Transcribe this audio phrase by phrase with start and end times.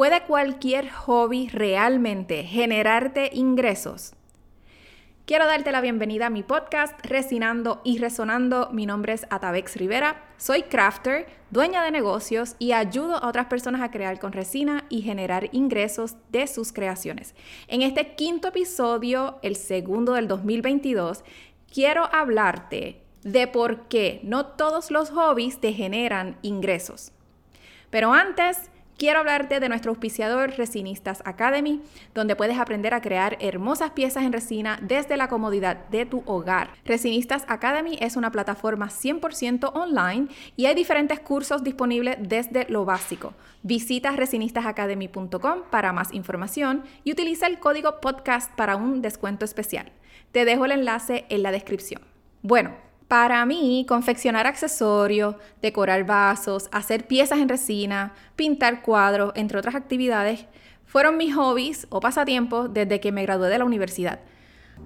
[0.00, 4.14] ¿Puede cualquier hobby realmente generarte ingresos?
[5.26, 8.70] Quiero darte la bienvenida a mi podcast Resinando y Resonando.
[8.72, 10.24] Mi nombre es Atabex Rivera.
[10.38, 15.02] Soy crafter, dueña de negocios y ayudo a otras personas a crear con resina y
[15.02, 17.34] generar ingresos de sus creaciones.
[17.68, 21.24] En este quinto episodio, el segundo del 2022,
[21.70, 27.12] quiero hablarte de por qué no todos los hobbies te generan ingresos.
[27.90, 28.70] Pero antes,
[29.00, 31.80] quiero hablarte de nuestro auspiciador Resinistas Academy,
[32.14, 36.74] donde puedes aprender a crear hermosas piezas en resina desde la comodidad de tu hogar.
[36.84, 43.32] Resinistas Academy es una plataforma 100% online y hay diferentes cursos disponibles desde lo básico.
[43.62, 49.90] Visita resinistasacademy.com para más información y utiliza el código podcast para un descuento especial.
[50.30, 52.02] Te dejo el enlace en la descripción.
[52.42, 59.74] Bueno, para mí, confeccionar accesorios, decorar vasos, hacer piezas en resina, pintar cuadros, entre otras
[59.74, 60.46] actividades,
[60.86, 64.20] fueron mis hobbies o pasatiempos desde que me gradué de la universidad.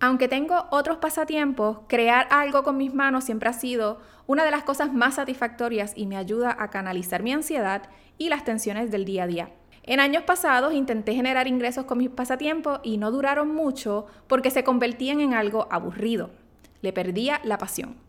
[0.00, 4.64] Aunque tengo otros pasatiempos, crear algo con mis manos siempre ha sido una de las
[4.64, 7.82] cosas más satisfactorias y me ayuda a canalizar mi ansiedad
[8.18, 9.50] y las tensiones del día a día.
[9.84, 14.64] En años pasados intenté generar ingresos con mis pasatiempos y no duraron mucho porque se
[14.64, 16.30] convertían en algo aburrido.
[16.82, 18.07] Le perdía la pasión.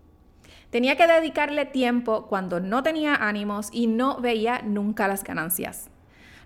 [0.69, 5.89] Tenía que dedicarle tiempo cuando no tenía ánimos y no veía nunca las ganancias.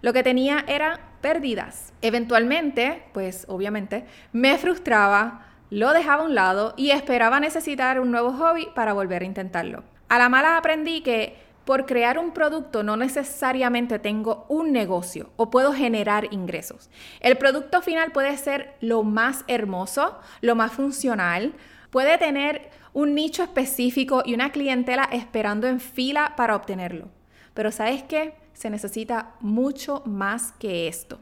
[0.01, 1.93] Lo que tenía era pérdidas.
[2.01, 8.31] Eventualmente, pues obviamente, me frustraba, lo dejaba a un lado y esperaba necesitar un nuevo
[8.33, 9.83] hobby para volver a intentarlo.
[10.07, 15.49] A la mala aprendí que por crear un producto no necesariamente tengo un negocio o
[15.49, 16.89] puedo generar ingresos.
[17.19, 21.53] El producto final puede ser lo más hermoso, lo más funcional,
[21.89, 27.09] puede tener un nicho específico y una clientela esperando en fila para obtenerlo.
[27.53, 28.35] Pero ¿sabes qué?
[28.53, 31.19] Se necesita mucho más que esto.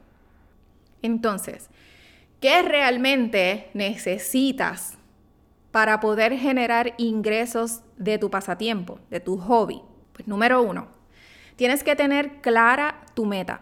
[1.02, 1.70] Entonces,
[2.40, 4.98] ¿qué realmente necesitas
[5.72, 9.82] para poder generar ingresos de tu pasatiempo, de tu hobby?
[10.14, 10.88] Pues número uno,
[11.56, 13.62] tienes que tener clara tu meta.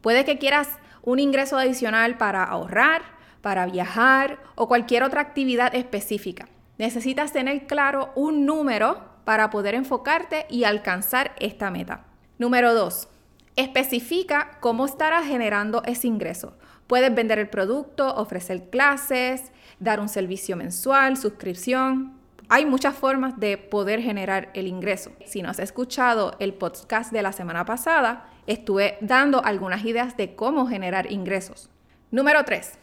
[0.00, 0.68] Puede que quieras
[1.02, 3.02] un ingreso adicional para ahorrar,
[3.40, 6.48] para viajar o cualquier otra actividad específica.
[6.78, 12.04] Necesitas tener claro un número para poder enfocarte y alcanzar esta meta.
[12.38, 13.08] Número 2.
[13.56, 16.56] Especifica cómo estarás generando ese ingreso.
[16.86, 22.15] Puedes vender el producto, ofrecer clases, dar un servicio mensual, suscripción.
[22.48, 25.10] Hay muchas formas de poder generar el ingreso.
[25.24, 30.36] Si no has escuchado el podcast de la semana pasada, estuve dando algunas ideas de
[30.36, 31.70] cómo generar ingresos.
[32.12, 32.78] Número 3.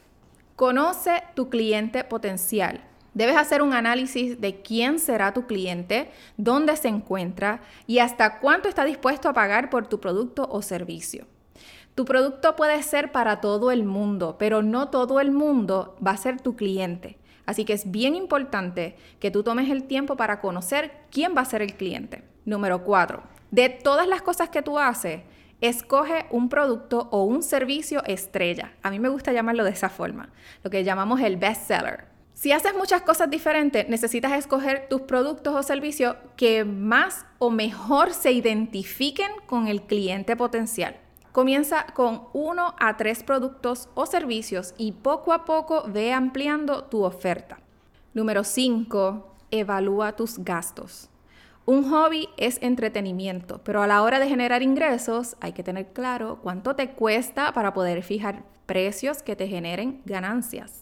[0.58, 2.82] Conoce tu cliente potencial.
[3.14, 8.68] Debes hacer un análisis de quién será tu cliente, dónde se encuentra y hasta cuánto
[8.68, 11.26] está dispuesto a pagar por tu producto o servicio.
[11.96, 16.18] Tu producto puede ser para todo el mundo, pero no todo el mundo va a
[16.18, 17.18] ser tu cliente.
[17.46, 21.46] Así que es bien importante que tú tomes el tiempo para conocer quién va a
[21.46, 22.24] ser el cliente.
[22.46, 23.24] Número 4.
[23.52, 25.22] De todas las cosas que tú haces,
[25.62, 28.74] escoge un producto o un servicio estrella.
[28.82, 30.30] A mí me gusta llamarlo de esa forma,
[30.64, 32.06] lo que llamamos el best seller.
[32.34, 38.12] Si haces muchas cosas diferentes, necesitas escoger tus productos o servicios que más o mejor
[38.12, 40.98] se identifiquen con el cliente potencial.
[41.34, 47.04] Comienza con uno a tres productos o servicios y poco a poco ve ampliando tu
[47.04, 47.58] oferta.
[48.14, 49.36] Número 5.
[49.50, 51.10] Evalúa tus gastos.
[51.66, 56.38] Un hobby es entretenimiento, pero a la hora de generar ingresos hay que tener claro
[56.44, 60.82] cuánto te cuesta para poder fijar precios que te generen ganancias.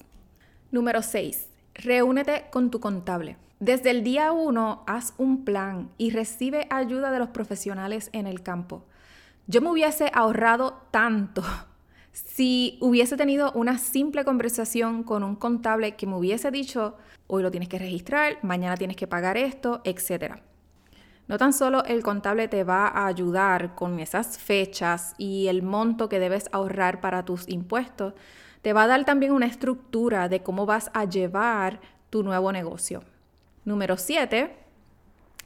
[0.70, 1.48] Número 6.
[1.76, 3.38] Reúnete con tu contable.
[3.62, 8.44] Desde el día 1 haz un plan y recibe ayuda de los profesionales en el
[8.44, 8.84] campo.
[9.48, 11.44] Yo me hubiese ahorrado tanto
[12.12, 16.96] si hubiese tenido una simple conversación con un contable que me hubiese dicho,
[17.28, 20.42] hoy lo tienes que registrar, mañana tienes que pagar esto, etcétera.
[21.28, 26.10] No tan solo el contable te va a ayudar con esas fechas y el monto
[26.10, 28.14] que debes ahorrar para tus impuestos,
[28.62, 31.80] te va a dar también una estructura de cómo vas a llevar
[32.10, 33.04] tu nuevo negocio.
[33.64, 34.54] Número 7,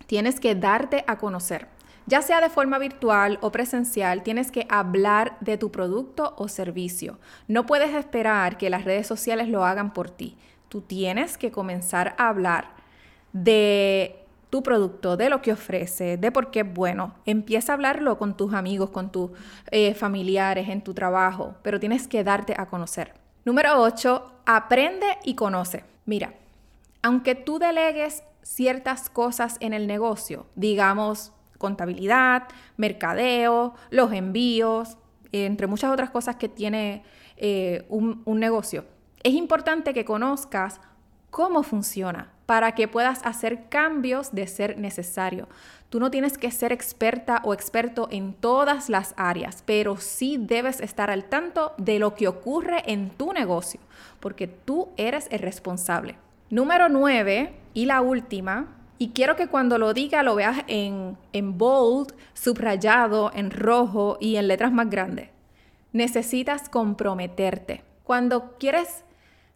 [0.08, 1.75] tienes que darte a conocer.
[2.08, 7.18] Ya sea de forma virtual o presencial, tienes que hablar de tu producto o servicio.
[7.48, 10.38] No puedes esperar que las redes sociales lo hagan por ti.
[10.70, 12.70] Tú tienes que comenzar a hablar
[13.34, 17.16] de tu producto, de lo que ofrece, de por qué es bueno.
[17.26, 19.32] Empieza a hablarlo con tus amigos, con tus
[19.72, 23.16] eh, familiares, en tu trabajo, pero tienes que darte a conocer.
[23.46, 25.84] Número 8, aprende y conoce.
[26.06, 26.36] Mira,
[27.02, 32.44] aunque tú delegues ciertas cosas en el negocio, digamos contabilidad,
[32.78, 34.98] mercadeo, los envíos,
[35.32, 37.04] entre muchas otras cosas que tiene
[37.38, 38.86] eh, un, un negocio.
[39.24, 40.80] Es importante que conozcas
[41.32, 45.48] cómo funciona para que puedas hacer cambios de ser necesario.
[45.90, 50.80] Tú no tienes que ser experta o experto en todas las áreas, pero sí debes
[50.80, 53.80] estar al tanto de lo que ocurre en tu negocio,
[54.20, 56.18] porque tú eres el responsable.
[56.50, 61.58] Número 9 y la última, y quiero que cuando lo diga lo veas en, en
[61.58, 65.30] bold, subrayado, en rojo y en letras más grandes.
[65.92, 67.84] Necesitas comprometerte.
[68.04, 69.04] Cuando quieres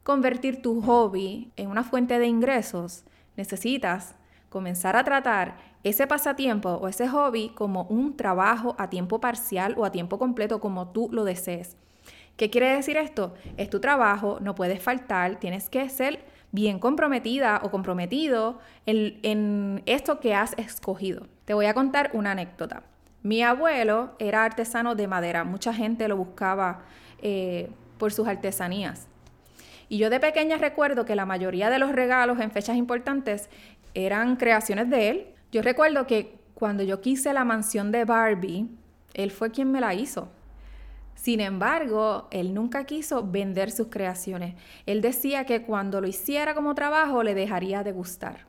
[0.03, 3.03] convertir tu hobby en una fuente de ingresos,
[3.37, 4.15] necesitas
[4.49, 9.85] comenzar a tratar ese pasatiempo o ese hobby como un trabajo a tiempo parcial o
[9.85, 11.77] a tiempo completo como tú lo desees.
[12.35, 13.33] ¿Qué quiere decir esto?
[13.57, 20.19] Es tu trabajo, no puedes faltar, tienes que ser bien comprometida o comprometido en, esto
[20.19, 21.27] que has escogido.
[21.45, 22.83] Te voy a contar una anécdota.
[23.21, 26.81] Mi abuelo era artesano de madera, mucha gente lo buscaba
[27.21, 29.07] eh, por sus artesanías.
[29.89, 33.49] Y yo de pequeña recuerdo que la mayoría de los regalos en fechas importantes
[33.93, 35.27] eran creaciones de él.
[35.51, 38.67] Yo recuerdo que cuando yo quise la mansión de Barbie,
[39.13, 40.29] él fue quien me la hizo.
[41.21, 44.55] Sin embargo, él nunca quiso vender sus creaciones.
[44.85, 48.45] Él decía que cuando lo hiciera como trabajo le dejaría de gustar.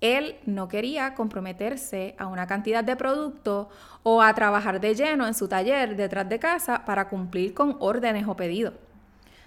[0.00, 3.70] Él no quería comprometerse a una cantidad de producto
[4.04, 8.28] o a trabajar de lleno en su taller detrás de casa para cumplir con órdenes
[8.28, 8.74] o pedidos.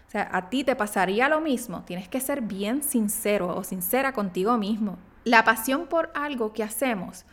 [0.07, 1.83] O sea, a ti te pasaría lo mismo.
[1.85, 4.97] Tienes que ser bien sincero o sincera contigo mismo.
[5.23, 7.23] La pasión por algo que hacemos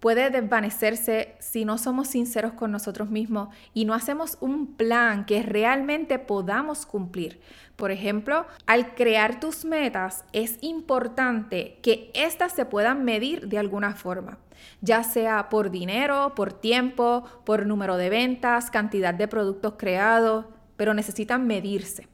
[0.00, 5.42] puede desvanecerse si no somos sinceros con nosotros mismos y no hacemos un plan que
[5.42, 7.40] realmente podamos cumplir.
[7.76, 13.94] Por ejemplo, al crear tus metas es importante que éstas se puedan medir de alguna
[13.94, 14.38] forma,
[14.80, 20.46] ya sea por dinero, por tiempo, por número de ventas, cantidad de productos creados,
[20.76, 22.08] pero necesitan medirse.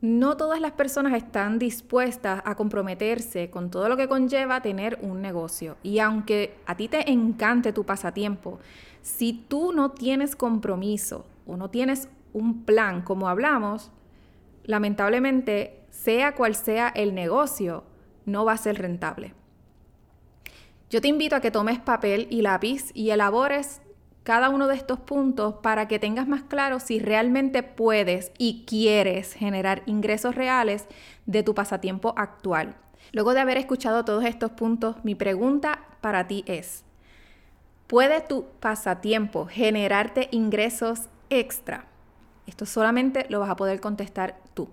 [0.00, 5.22] No todas las personas están dispuestas a comprometerse con todo lo que conlleva tener un
[5.22, 5.78] negocio.
[5.82, 8.58] Y aunque a ti te encante tu pasatiempo,
[9.00, 13.90] si tú no tienes compromiso o no tienes un plan como hablamos,
[14.64, 17.84] lamentablemente, sea cual sea el negocio,
[18.26, 19.32] no va a ser rentable.
[20.90, 23.80] Yo te invito a que tomes papel y lápiz y elabores
[24.26, 29.34] cada uno de estos puntos para que tengas más claro si realmente puedes y quieres
[29.34, 30.86] generar ingresos reales
[31.26, 32.74] de tu pasatiempo actual.
[33.12, 36.82] Luego de haber escuchado todos estos puntos, mi pregunta para ti es,
[37.86, 41.84] ¿puede tu pasatiempo generarte ingresos extra?
[42.48, 44.68] Esto solamente lo vas a poder contestar tú.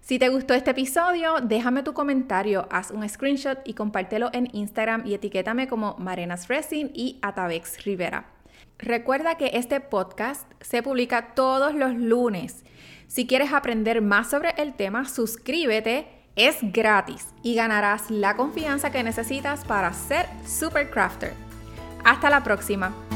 [0.00, 5.06] Si te gustó este episodio, déjame tu comentario, haz un screenshot y compártelo en Instagram
[5.06, 8.37] y etiquétame como Marenas Resin y Atavex Rivera.
[8.78, 12.64] Recuerda que este podcast se publica todos los lunes.
[13.08, 19.02] Si quieres aprender más sobre el tema, suscríbete, es gratis y ganarás la confianza que
[19.02, 21.32] necesitas para ser super crafter.
[22.04, 23.07] Hasta la próxima.